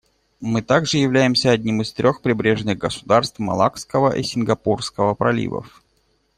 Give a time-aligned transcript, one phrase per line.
[0.39, 5.83] Мы также являемся одним из трех прибрежных государств Малаккского и Сингапурского проливов.